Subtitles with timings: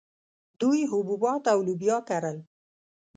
[0.61, 2.37] دوی حبوبات او لوبیا کرل